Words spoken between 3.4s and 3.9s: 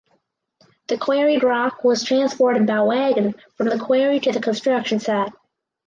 from the